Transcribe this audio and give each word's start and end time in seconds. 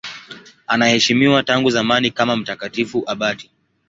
Anaheshimiwa 0.67 1.43
tangu 1.43 1.69
zamani 1.69 2.11
kama 2.11 2.35
mtakatifu 2.35 3.03
abati. 3.07 3.49